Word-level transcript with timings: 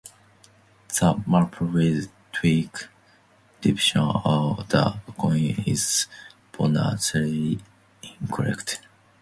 The 0.87 1.21
maple 1.27 2.07
twig 2.31 2.71
depicted 3.61 3.97
on 3.97 4.65
the 4.67 4.99
coin 5.15 5.63
is 5.67 6.07
botanically 6.51 7.59
incorrect. 8.01 8.81